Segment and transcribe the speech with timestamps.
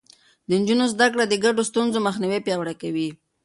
[0.47, 3.09] د نجونو زده کړه د ګډو ستونزو مخنيوی پياوړی کوي.